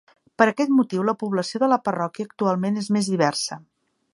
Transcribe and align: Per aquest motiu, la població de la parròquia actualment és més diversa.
Per 0.41 0.45
aquest 0.51 0.71
motiu, 0.77 1.03
la 1.09 1.15
població 1.23 1.61
de 1.65 1.69
la 1.73 1.79
parròquia 1.89 2.27
actualment 2.31 2.81
és 2.85 2.91
més 2.97 3.11
diversa. 3.17 3.61